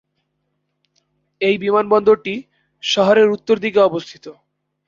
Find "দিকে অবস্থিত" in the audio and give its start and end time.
3.59-4.25